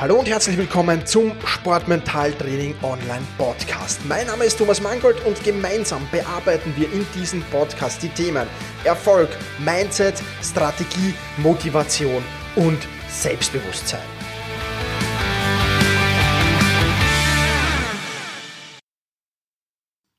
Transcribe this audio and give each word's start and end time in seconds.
Hallo 0.00 0.20
und 0.20 0.28
herzlich 0.28 0.56
willkommen 0.56 1.04
zum 1.04 1.32
Sportmentaltraining 1.44 2.76
Online 2.82 3.26
Podcast. 3.36 3.98
Mein 4.06 4.28
Name 4.28 4.44
ist 4.44 4.56
Thomas 4.56 4.80
Mangold 4.80 5.16
und 5.26 5.42
gemeinsam 5.42 6.06
bearbeiten 6.12 6.72
wir 6.76 6.86
in 6.92 7.04
diesem 7.16 7.42
Podcast 7.50 8.00
die 8.04 8.08
Themen 8.10 8.46
Erfolg, 8.84 9.28
Mindset, 9.58 10.22
Strategie, 10.40 11.14
Motivation 11.38 12.22
und 12.54 12.78
Selbstbewusstsein. 13.08 13.98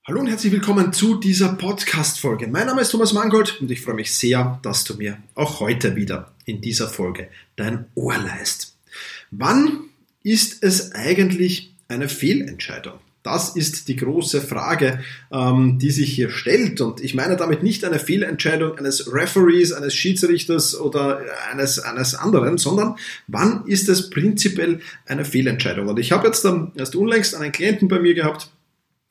Hallo 0.05 0.19
und 0.19 0.27
herzlich 0.27 0.51
willkommen 0.51 0.91
zu 0.91 1.15
dieser 1.15 1.53
Podcast-Folge. 1.53 2.47
Mein 2.47 2.67
Name 2.67 2.81
ist 2.81 2.89
Thomas 2.89 3.13
Mangold 3.13 3.61
und 3.61 3.71
ich 3.71 3.79
freue 3.79 3.95
mich 3.95 4.13
sehr, 4.13 4.59
dass 4.61 4.83
du 4.83 4.95
mir 4.95 5.23
auch 5.35 5.61
heute 5.61 5.95
wieder 5.95 6.33
in 6.43 6.59
dieser 6.59 6.89
Folge 6.89 7.29
dein 7.55 7.85
Ohr 7.95 8.17
leist. 8.17 8.78
Wann 9.31 9.81
ist 10.23 10.63
es 10.63 10.93
eigentlich 10.93 11.73
eine 11.87 12.09
Fehlentscheidung? 12.09 12.99
Das 13.21 13.55
ist 13.55 13.89
die 13.89 13.97
große 13.97 14.41
Frage, 14.41 15.03
ähm, 15.31 15.77
die 15.77 15.91
sich 15.91 16.13
hier 16.13 16.29
stellt. 16.29 16.79
Und 16.79 17.01
ich 17.01 17.15
meine 17.15 17.35
damit 17.35 17.63
nicht 17.63 17.83
eine 17.83 17.99
Fehlentscheidung 17.99 18.77
eines 18.77 19.11
Referees, 19.11 19.73
eines 19.73 19.93
Schiedsrichters 19.93 20.79
oder 20.79 21.19
eines, 21.51 21.79
eines 21.79 22.15
anderen, 22.15 22.57
sondern 22.57 22.95
wann 23.27 23.65
ist 23.65 23.89
es 23.89 24.09
prinzipiell 24.09 24.79
eine 25.05 25.25
Fehlentscheidung? 25.25 25.87
Und 25.89 25.99
ich 25.99 26.13
habe 26.13 26.27
jetzt 26.27 26.45
ähm, 26.45 26.71
erst 26.75 26.95
unlängst 26.95 27.35
einen 27.35 27.51
Klienten 27.51 27.87
bei 27.87 27.99
mir 27.99 28.13
gehabt, 28.13 28.49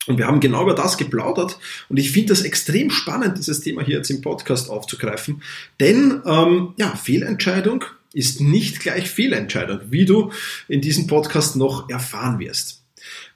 und 0.07 0.17
wir 0.17 0.25
haben 0.25 0.39
genau 0.39 0.63
über 0.63 0.73
das 0.73 0.97
geplaudert 0.97 1.59
und 1.87 1.97
ich 1.97 2.11
finde 2.11 2.29
das 2.29 2.41
extrem 2.41 2.89
spannend, 2.89 3.37
dieses 3.37 3.61
Thema 3.61 3.83
hier 3.83 3.97
jetzt 3.97 4.09
im 4.09 4.21
Podcast 4.21 4.69
aufzugreifen. 4.69 5.43
Denn 5.79 6.21
ähm, 6.25 6.73
ja, 6.77 6.95
Fehlentscheidung 6.95 7.83
ist 8.13 8.41
nicht 8.41 8.79
gleich 8.79 9.09
Fehlentscheidung, 9.09 9.79
wie 9.89 10.05
du 10.05 10.31
in 10.67 10.81
diesem 10.81 11.07
Podcast 11.07 11.55
noch 11.55 11.89
erfahren 11.89 12.39
wirst. 12.39 12.83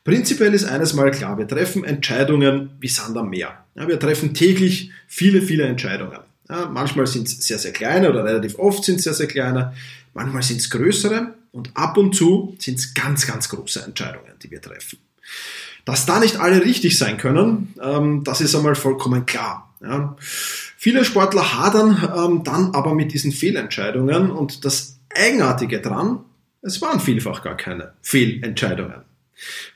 Prinzipiell 0.03 0.53
ist 0.53 0.65
eines 0.65 0.93
mal 0.93 1.11
klar, 1.11 1.37
wir 1.37 1.47
treffen 1.47 1.83
Entscheidungen 1.83 2.71
wie 2.79 2.89
Sand 2.89 3.17
am 3.17 3.29
Meer. 3.29 3.63
Ja, 3.75 3.87
wir 3.87 3.99
treffen 3.99 4.33
täglich 4.33 4.91
viele, 5.07 5.41
viele 5.41 5.63
Entscheidungen. 5.63 6.19
Ja, 6.49 6.69
manchmal 6.69 7.07
sind 7.07 7.27
es 7.27 7.37
sehr, 7.45 7.57
sehr 7.57 7.71
kleine 7.71 8.09
oder 8.09 8.25
relativ 8.25 8.59
oft 8.59 8.83
sind 8.83 8.97
es 8.97 9.03
sehr, 9.03 9.13
sehr 9.13 9.27
kleine. 9.27 9.73
Manchmal 10.13 10.43
sind 10.43 10.59
es 10.59 10.69
größere 10.69 11.33
und 11.51 11.71
ab 11.73 11.97
und 11.97 12.13
zu 12.15 12.55
sind 12.59 12.79
es 12.79 12.93
ganz, 12.93 13.25
ganz 13.25 13.47
große 13.47 13.81
Entscheidungen, 13.83 14.33
die 14.41 14.51
wir 14.51 14.61
treffen. 14.61 14.99
Dass 15.85 16.05
da 16.05 16.19
nicht 16.19 16.37
alle 16.37 16.63
richtig 16.63 16.97
sein 16.97 17.17
können, 17.17 17.73
ähm, 17.81 18.23
das 18.23 18.41
ist 18.41 18.55
einmal 18.55 18.75
vollkommen 18.75 19.25
klar. 19.25 19.72
Ja. 19.83 20.15
Viele 20.77 21.03
Sportler 21.05 21.53
hadern 21.53 22.09
ähm, 22.15 22.43
dann 22.43 22.73
aber 22.73 22.95
mit 22.95 23.13
diesen 23.13 23.31
Fehlentscheidungen 23.31 24.31
und 24.31 24.65
das 24.65 24.99
Eigenartige 25.13 25.81
dran, 25.81 26.23
es 26.61 26.81
waren 26.81 26.99
vielfach 26.99 27.43
gar 27.43 27.57
keine 27.57 27.93
Fehlentscheidungen. 28.01 29.03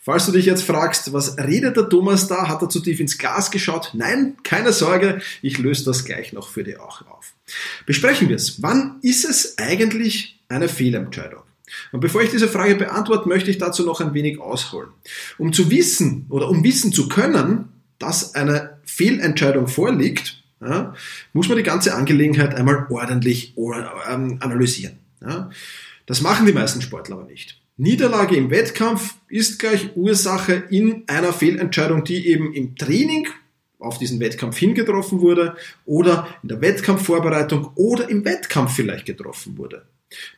Falls 0.02 0.26
du 0.26 0.32
dich 0.32 0.46
jetzt 0.46 0.64
fragst, 0.64 1.12
was 1.12 1.38
redet 1.38 1.76
der 1.76 1.90
Thomas 1.90 2.28
da? 2.28 2.48
Hat 2.48 2.62
er 2.62 2.70
zu 2.70 2.80
tief 2.80 3.00
ins 3.00 3.18
Glas 3.18 3.52
geschaut? 3.52 3.92
Nein, 3.94 4.38
keine 4.44 4.72
Sorge, 4.72 5.22
ich 5.42 5.58
löse 5.58 5.84
das 5.84 6.06
gleich 6.06 6.32
noch 6.32 6.48
für 6.48 6.64
dich 6.64 6.80
auch 6.80 7.02
auf. 7.08 7.34
Besprechen 7.86 8.30
wir 8.30 8.38
es. 8.38 8.62
Wann 8.62 9.00
ist 9.02 9.26
es 9.26 9.58
eigentlich 9.58 10.40
eine 10.48 10.70
Fehlentscheidung? 10.70 11.42
Und 11.92 12.00
bevor 12.00 12.22
ich 12.22 12.32
diese 12.32 12.48
Frage 12.48 12.76
beantworte, 12.76 13.28
möchte 13.28 13.52
ich 13.52 13.58
dazu 13.58 13.84
noch 13.84 14.00
ein 14.00 14.14
wenig 14.14 14.40
ausholen. 14.40 14.90
Um 15.38 15.52
zu 15.52 15.70
wissen 15.70 16.26
oder 16.30 16.48
um 16.50 16.64
wissen 16.64 16.94
zu 16.94 17.10
können, 17.10 17.70
dass 18.00 18.36
eine 18.36 18.78
Fehlentscheidung 18.86 19.68
vorliegt, 19.68 20.44
ja, 20.62 20.94
muss 21.34 21.48
man 21.50 21.58
die 21.58 21.64
ganze 21.64 21.94
Angelegenheit 21.94 22.56
einmal 22.56 22.88
ordentlich 22.90 23.56
ähm, 23.58 24.38
analysieren. 24.40 25.00
Ja. 25.22 25.50
Das 26.06 26.22
machen 26.22 26.46
die 26.46 26.54
meisten 26.54 26.82
Sportler 26.82 27.18
aber 27.18 27.26
nicht. 27.26 27.62
Niederlage 27.78 28.36
im 28.36 28.50
Wettkampf 28.50 29.16
ist 29.28 29.60
gleich 29.60 29.96
Ursache 29.96 30.64
in 30.70 31.04
einer 31.08 31.32
Fehlentscheidung, 31.32 32.04
die 32.04 32.28
eben 32.28 32.54
im 32.54 32.76
Training 32.76 33.28
auf 33.78 34.00
diesen 34.00 34.20
Wettkampf 34.20 34.58
hingetroffen 34.58 35.22
wurde 35.22 35.56
oder 35.86 36.28
in 36.42 36.50
der 36.50 36.62
Wettkampfvorbereitung 36.62 37.72
oder 37.76 38.10
im 38.10 38.26
Wettkampf 38.26 38.74
vielleicht 38.74 39.06
getroffen 39.06 39.58
wurde. 39.60 39.86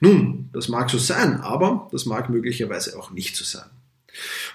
Nun, 0.02 0.50
das 0.52 0.68
mag 0.68 0.90
so 0.90 0.98
sein, 0.98 1.40
aber 1.40 1.88
das 1.92 2.06
mag 2.06 2.30
möglicherweise 2.30 3.00
auch 3.00 3.12
nicht 3.12 3.38
so 3.38 3.46
sein. 3.46 3.70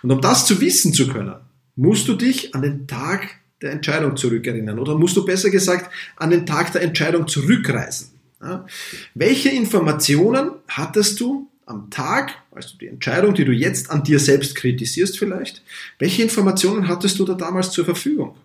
Und 0.03 0.10
um 0.10 0.20
das 0.20 0.44
zu 0.44 0.60
wissen 0.60 0.93
zu 0.93 1.09
können, 1.09 1.37
musst 1.77 2.09
du 2.09 2.15
dich 2.15 2.55
an 2.55 2.62
den 2.62 2.87
Tag 2.87 3.41
der 3.62 3.73
Entscheidung 3.73 4.17
zurückerinnern 4.17 4.79
oder 4.79 4.97
musst 4.97 5.17
du 5.17 5.25
besser 5.25 5.51
gesagt 5.51 5.91
an 6.17 6.31
den 6.31 6.47
Tag 6.47 6.73
der 6.73 6.83
Entscheidung 6.83 7.27
zurückreisen. 7.27 8.11
Ja? 8.43 8.67
Welche 9.15 9.49
Informationen 9.49 10.51
hattest 10.69 11.21
du 11.21 11.49
am 11.67 11.89
Tag, 11.91 12.33
also 12.51 12.77
die 12.79 12.89
Entscheidung, 12.89 13.35
die 13.35 13.45
du 13.45 13.53
jetzt 13.53 13.91
an 13.91 14.03
dir 14.03 14.19
selbst 14.19 14.55
kritisierst 14.55 15.19
vielleicht, 15.19 15.62
welche 15.99 16.23
Informationen 16.23 16.89
hattest 16.89 17.19
du 17.19 17.25
da 17.25 17.35
damals 17.35 17.71
zur 17.71 17.85
Verfügung? 17.87 18.37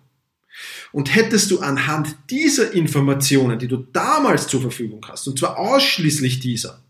Und 0.92 1.14
hättest 1.14 1.50
du 1.50 1.60
anhand 1.60 2.16
dieser 2.30 2.72
Informationen, 2.72 3.58
die 3.58 3.68
du 3.68 3.76
damals 3.92 4.48
zur 4.48 4.62
Verfügung 4.62 5.04
hast, 5.06 5.28
und 5.28 5.38
zwar 5.38 5.58
ausschließlich 5.58 6.40
dieser, 6.40 6.82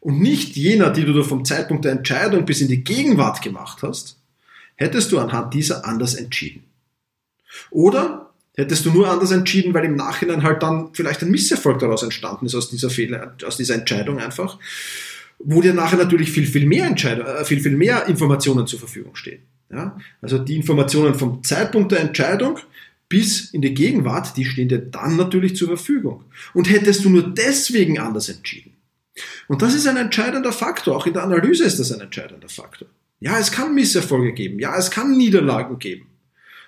und 0.00 0.20
nicht 0.20 0.56
jener, 0.56 0.90
die 0.90 1.04
du 1.04 1.22
vom 1.22 1.44
Zeitpunkt 1.44 1.84
der 1.84 1.92
Entscheidung 1.92 2.44
bis 2.44 2.60
in 2.60 2.68
die 2.68 2.82
Gegenwart 2.82 3.42
gemacht 3.42 3.82
hast, 3.82 4.21
hättest 4.76 5.12
du 5.12 5.18
anhand 5.18 5.54
dieser 5.54 5.84
anders 5.86 6.14
entschieden. 6.14 6.64
Oder 7.70 8.30
hättest 8.54 8.84
du 8.84 8.90
nur 8.90 9.10
anders 9.10 9.30
entschieden, 9.30 9.74
weil 9.74 9.84
im 9.84 9.96
Nachhinein 9.96 10.42
halt 10.42 10.62
dann 10.62 10.90
vielleicht 10.92 11.22
ein 11.22 11.30
Misserfolg 11.30 11.78
daraus 11.78 12.02
entstanden 12.02 12.46
ist 12.46 12.54
aus 12.54 12.70
dieser 12.70 12.90
Fehler, 12.90 13.34
aus 13.46 13.56
dieser 13.56 13.74
Entscheidung 13.74 14.18
einfach, 14.18 14.58
wo 15.38 15.60
dir 15.60 15.74
nachher 15.74 15.98
natürlich 15.98 16.30
viel, 16.30 16.46
viel 16.46 16.66
mehr 16.66 16.86
Entscheidung, 16.86 17.26
äh, 17.26 17.44
viel, 17.44 17.60
viel 17.60 17.76
mehr 17.76 18.06
Informationen 18.06 18.66
zur 18.66 18.78
Verfügung 18.78 19.16
stehen. 19.16 19.42
Ja? 19.70 19.98
Also 20.20 20.38
die 20.38 20.56
Informationen 20.56 21.14
vom 21.14 21.42
Zeitpunkt 21.42 21.92
der 21.92 22.00
Entscheidung 22.00 22.58
bis 23.08 23.50
in 23.50 23.60
die 23.60 23.74
Gegenwart, 23.74 24.36
die 24.36 24.44
stehen 24.44 24.68
dir 24.68 24.78
dann 24.78 25.16
natürlich 25.16 25.56
zur 25.56 25.68
Verfügung. 25.68 26.24
Und 26.54 26.70
hättest 26.70 27.04
du 27.04 27.10
nur 27.10 27.22
deswegen 27.22 27.98
anders 27.98 28.28
entschieden. 28.28 28.72
Und 29.48 29.60
das 29.60 29.74
ist 29.74 29.86
ein 29.86 29.98
entscheidender 29.98 30.52
Faktor. 30.52 30.96
Auch 30.96 31.06
in 31.06 31.12
der 31.12 31.22
Analyse 31.22 31.64
ist 31.64 31.78
das 31.78 31.92
ein 31.92 32.00
entscheidender 32.00 32.48
Faktor. 32.48 32.88
Ja, 33.22 33.38
es 33.38 33.52
kann 33.52 33.74
Misserfolge 33.74 34.32
geben. 34.32 34.58
Ja, 34.58 34.76
es 34.76 34.90
kann 34.90 35.16
Niederlagen 35.16 35.78
geben. 35.78 36.08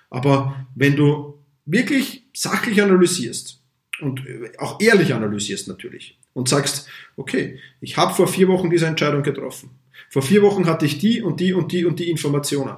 Aber 0.09 0.65
wenn 0.73 0.95
du 0.95 1.37
wirklich 1.65 2.23
sachlich 2.33 2.81
analysierst 2.81 3.59
und 3.99 4.21
auch 4.57 4.79
ehrlich 4.79 5.13
analysierst 5.13 5.67
natürlich 5.67 6.17
und 6.33 6.47
sagst, 6.47 6.87
okay, 7.17 7.59
ich 7.81 7.97
habe 7.97 8.13
vor 8.13 8.27
vier 8.27 8.47
Wochen 8.47 8.69
diese 8.69 8.85
Entscheidung 8.85 9.21
getroffen. 9.21 9.71
Vor 10.09 10.21
vier 10.21 10.41
Wochen 10.43 10.65
hatte 10.65 10.85
ich 10.85 10.97
die 10.97 11.21
und 11.21 11.41
die 11.41 11.53
und 11.53 11.73
die 11.73 11.83
und 11.83 11.99
die 11.99 12.09
Informationen. 12.09 12.77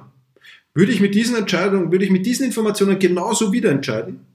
Würde 0.74 0.90
ich 0.90 1.00
mit 1.00 1.14
diesen 1.14 1.36
Entscheidungen, 1.36 1.92
würde 1.92 2.04
ich 2.04 2.10
mit 2.10 2.26
diesen 2.26 2.46
Informationen 2.46 2.98
genauso 2.98 3.52
wieder 3.52 3.70
entscheiden? 3.70 4.26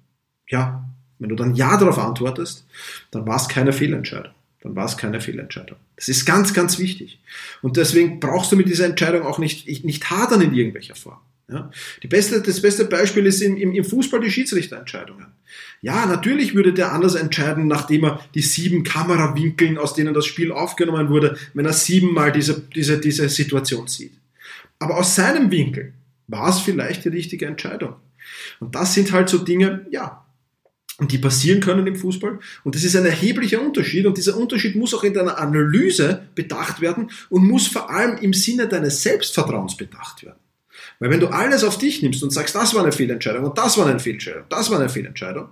Ja, 0.48 0.90
wenn 1.20 1.30
du 1.30 1.36
dann 1.36 1.56
Ja 1.56 1.76
darauf 1.76 2.00
antwortest, 2.00 2.66
dann 3.12 3.28
war 3.28 3.36
es 3.36 3.50
keine 3.50 3.74
Fehlentscheidung. 3.74 4.34
Dann 4.64 4.78
war 4.78 4.86
es 4.86 4.96
keine 4.96 5.20
Fehlentscheidung. 5.20 5.78
Das 5.98 6.08
ist 6.08 6.26
ganz, 6.26 6.54
ganz 6.54 6.80
wichtig. 6.80 7.20
Und 7.62 7.76
deswegen 7.76 8.22
brauchst 8.22 8.52
du 8.52 8.56
mit 8.56 8.70
dieser 8.70 8.86
Entscheidung 8.86 9.24
auch 9.24 9.38
nicht, 9.38 9.68
nicht 9.84 10.10
hadern 10.10 10.42
in 10.42 10.54
irgendwelcher 10.54 10.96
Form. 10.96 11.20
Ja? 11.50 11.70
Die 12.02 12.08
beste, 12.08 12.42
das 12.42 12.62
beste 12.62 12.86
Beispiel 12.86 13.26
ist 13.26 13.42
im, 13.42 13.58
im, 13.58 13.74
im 13.74 13.84
Fußball 13.84 14.22
die 14.22 14.32
Schiedsrichterentscheidungen. 14.32 15.28
Ja, 15.82 16.06
natürlich 16.06 16.56
würde 16.56 16.72
der 16.72 16.94
anders 16.94 17.16
entscheiden, 17.16 17.68
nachdem 17.68 18.06
er 18.06 18.26
die 18.36 18.42
sieben 18.42 18.86
Kamerawinkeln, 18.86 19.78
aus 19.78 19.96
denen 19.96 20.14
das 20.14 20.26
Spiel 20.26 20.54
aufgenommen 20.54 21.10
wurde, 21.10 21.38
wenn 21.54 21.66
er 21.66 21.74
siebenmal 21.74 22.32
diese, 22.32 22.62
diese, 22.74 23.02
diese 23.02 23.28
Situation 23.28 23.88
sieht. 23.88 24.14
Aber 24.80 24.98
aus 24.98 25.16
seinem 25.16 25.52
Winkel 25.52 25.92
war 26.28 26.50
es 26.50 26.62
vielleicht 26.62 27.04
die 27.04 27.10
richtige 27.10 27.48
Entscheidung. 27.48 27.96
Und 28.62 28.76
das 28.76 28.94
sind 28.94 29.12
halt 29.12 29.28
so 29.28 29.40
Dinge, 29.40 29.86
ja, 29.92 30.23
die 31.00 31.18
passieren 31.18 31.60
können 31.60 31.88
im 31.88 31.96
Fußball. 31.96 32.40
Und 32.64 32.76
das 32.76 32.84
ist 32.84 32.96
ein 32.96 33.06
erheblicher 33.06 33.62
Unterschied. 33.62 34.06
Und 34.06 34.18
dieser 34.18 34.38
Unterschied 34.38 34.76
muss 34.76 34.94
auch 34.94 35.04
in 35.04 35.14
deiner 35.14 35.40
Analyse 35.40 36.28
bedacht 36.36 36.82
werden 36.82 37.10
und 37.30 37.48
muss 37.48 37.68
vor 37.68 37.90
allem 37.90 38.18
im 38.18 38.34
Sinne 38.34 38.68
deines 38.68 39.02
Selbstvertrauens 39.02 39.76
bedacht 39.76 40.24
werden. 40.24 40.40
Weil 41.00 41.10
wenn 41.10 41.20
du 41.20 41.28
alles 41.28 41.64
auf 41.64 41.78
dich 41.78 42.02
nimmst 42.02 42.24
und 42.24 42.30
sagst, 42.30 42.56
das 42.56 42.74
war 42.74 42.84
eine 42.84 42.92
Fehlentscheidung 42.92 43.44
und 43.44 43.58
das 43.58 43.78
war 43.78 43.88
eine 43.88 44.00
Fehlentscheidung, 44.00 44.44
das 44.50 44.70
war 44.70 44.80
eine 44.80 44.90
Fehlentscheidung, 44.90 45.50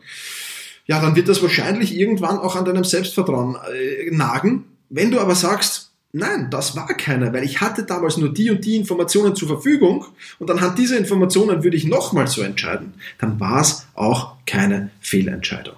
ja, 0.85 1.01
dann 1.01 1.15
wird 1.15 1.29
das 1.29 1.41
wahrscheinlich 1.41 1.95
irgendwann 1.95 2.37
auch 2.37 2.55
an 2.55 2.65
deinem 2.65 2.83
Selbstvertrauen 2.83 3.55
äh, 3.73 4.11
nagen. 4.11 4.65
Wenn 4.89 5.11
du 5.11 5.19
aber 5.19 5.35
sagst, 5.35 5.90
nein, 6.13 6.49
das 6.49 6.75
war 6.75 6.87
keiner, 6.87 7.33
weil 7.33 7.43
ich 7.43 7.61
hatte 7.61 7.83
damals 7.83 8.17
nur 8.17 8.33
die 8.33 8.49
und 8.51 8.63
die 8.65 8.75
Informationen 8.75 9.35
zur 9.35 9.47
Verfügung 9.47 10.05
und 10.39 10.49
anhand 10.51 10.77
dieser 10.77 10.97
Informationen 10.97 11.63
würde 11.63 11.77
ich 11.77 11.85
nochmal 11.85 12.27
so 12.27 12.41
entscheiden, 12.41 12.93
dann 13.19 13.39
war 13.39 13.61
es 13.61 13.87
auch 13.93 14.35
keine 14.45 14.91
Fehlentscheidung. 14.99 15.75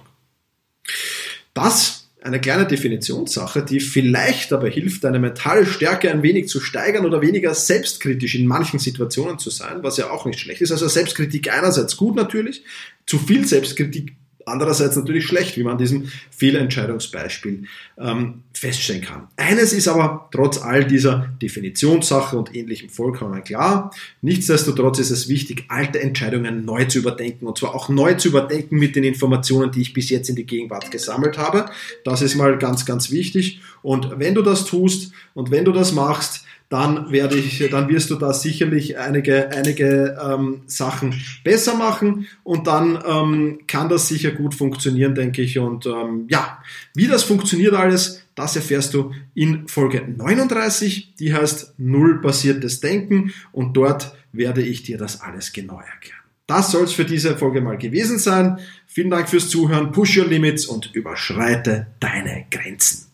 Das 1.54 2.04
eine 2.24 2.40
kleine 2.40 2.66
Definitionssache, 2.66 3.62
die 3.62 3.80
vielleicht 3.80 4.50
dabei 4.50 4.70
hilft, 4.70 5.04
deine 5.04 5.18
Metallstärke 5.18 6.10
ein 6.10 6.22
wenig 6.22 6.48
zu 6.48 6.58
steigern 6.58 7.04
oder 7.04 7.20
weniger 7.20 7.52
selbstkritisch 7.52 8.34
in 8.34 8.46
manchen 8.46 8.78
Situationen 8.78 9.38
zu 9.38 9.50
sein, 9.50 9.82
was 9.82 9.98
ja 9.98 10.10
auch 10.10 10.24
nicht 10.24 10.40
schlecht 10.40 10.62
ist. 10.62 10.72
Also 10.72 10.88
Selbstkritik 10.88 11.52
einerseits 11.52 11.98
gut 11.98 12.16
natürlich, 12.16 12.64
zu 13.06 13.18
viel 13.18 13.46
Selbstkritik 13.46 14.14
andererseits 14.46 14.96
natürlich 14.96 15.26
schlecht, 15.26 15.56
wie 15.56 15.62
man 15.62 15.72
an 15.72 15.78
diesem 15.78 16.08
Fehlentscheidungsbeispiel 16.30 17.64
ähm, 17.98 18.42
feststellen 18.52 19.02
kann. 19.02 19.28
Eines 19.36 19.72
ist 19.72 19.88
aber 19.88 20.28
trotz 20.32 20.60
all 20.60 20.84
dieser 20.84 21.28
Definitionssache 21.40 22.36
und 22.36 22.54
ähnlichem 22.54 22.88
vollkommen 22.88 23.42
klar. 23.44 23.92
Nichtsdestotrotz 24.22 24.98
ist 24.98 25.10
es 25.10 25.28
wichtig, 25.28 25.64
alte 25.68 26.00
Entscheidungen 26.00 26.64
neu 26.64 26.84
zu 26.84 26.98
überdenken 26.98 27.46
und 27.46 27.58
zwar 27.58 27.74
auch 27.74 27.88
neu 27.88 28.14
zu 28.14 28.28
überdenken 28.28 28.78
mit 28.78 28.96
den 28.96 29.04
Informationen, 29.04 29.70
die 29.72 29.82
ich 29.82 29.92
bis 29.92 30.10
jetzt 30.10 30.28
in 30.28 30.36
die 30.36 30.46
Gegenwart 30.46 30.90
gesammelt 30.90 31.38
habe. 31.38 31.66
Das 32.04 32.22
ist 32.22 32.34
mal 32.36 32.56
ganz, 32.58 32.86
ganz 32.86 33.10
wichtig. 33.10 33.60
Und 33.82 34.18
wenn 34.18 34.34
du 34.34 34.42
das 34.42 34.64
tust 34.64 35.12
und 35.34 35.50
wenn 35.50 35.64
du 35.64 35.72
das 35.72 35.92
machst, 35.92 36.44
dann 36.74 37.12
werde 37.12 37.36
ich, 37.36 37.64
dann 37.70 37.88
wirst 37.88 38.10
du 38.10 38.16
da 38.16 38.32
sicherlich 38.32 38.98
einige, 38.98 39.52
einige 39.52 40.18
ähm, 40.20 40.62
Sachen 40.66 41.14
besser 41.44 41.76
machen 41.76 42.26
und 42.42 42.66
dann 42.66 42.98
ähm, 43.06 43.60
kann 43.68 43.88
das 43.88 44.08
sicher 44.08 44.32
gut 44.32 44.56
funktionieren, 44.56 45.14
denke 45.14 45.40
ich. 45.40 45.60
Und 45.60 45.86
ähm, 45.86 46.26
ja, 46.28 46.60
wie 46.92 47.06
das 47.06 47.22
funktioniert 47.22 47.74
alles, 47.74 48.24
das 48.34 48.56
erfährst 48.56 48.92
du 48.92 49.12
in 49.34 49.68
Folge 49.68 50.02
39, 50.04 51.14
die 51.14 51.32
heißt 51.32 51.74
Null 51.78 52.20
basiertes 52.20 52.80
Denken 52.80 53.32
und 53.52 53.76
dort 53.76 54.12
werde 54.32 54.62
ich 54.62 54.82
dir 54.82 54.98
das 54.98 55.20
alles 55.20 55.52
genau 55.52 55.78
erklären. 55.78 56.18
Das 56.48 56.72
soll 56.72 56.86
es 56.86 56.92
für 56.92 57.04
diese 57.04 57.36
Folge 57.36 57.60
mal 57.60 57.78
gewesen 57.78 58.18
sein. 58.18 58.58
Vielen 58.88 59.10
Dank 59.10 59.28
fürs 59.28 59.48
Zuhören, 59.48 59.92
push 59.92 60.18
your 60.18 60.26
limits 60.26 60.66
und 60.66 60.92
überschreite 60.92 61.86
deine 62.00 62.46
Grenzen. 62.50 63.13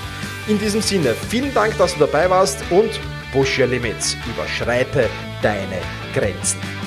In 0.48 0.58
diesem 0.58 0.80
Sinne, 0.80 1.14
vielen 1.28 1.52
Dank, 1.52 1.76
dass 1.76 1.92
du 1.92 2.00
dabei 2.00 2.30
warst 2.30 2.58
und 2.70 2.98
push 3.32 3.58
your 3.58 3.66
limits, 3.66 4.16
überschreite 4.32 5.10
deine 5.42 5.82
Grenzen. 6.14 6.77